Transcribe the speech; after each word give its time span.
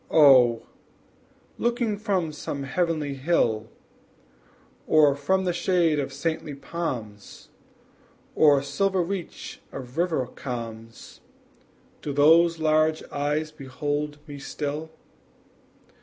Oh, 0.09 0.63
looking 1.59 1.95
from 1.99 2.31
some 2.33 2.63
heavenly 2.63 3.13
hill, 3.13 3.69
Or 4.87 5.13
from 5.15 5.45
the 5.45 5.53
shade 5.53 5.99
of 5.99 6.11
saintly 6.11 6.55
palms, 6.55 7.49
Or 8.33 8.63
silver 8.63 9.03
reach 9.03 9.61
of 9.71 9.99
river 9.99 10.25
calms, 10.25 11.21
Do 12.01 12.13
those 12.13 12.57
large 12.57 13.03
eyes 13.11 13.51
behold 13.51 14.17
me 14.25 14.39
still? 14.39 14.89